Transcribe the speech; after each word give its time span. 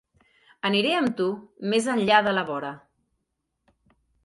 Aniré 0.69 0.93
amb 0.99 1.11
tu 1.19 1.27
més 1.75 1.91
enllà 1.95 2.23
de 2.31 2.35
la 2.39 2.47
vora. 2.51 2.73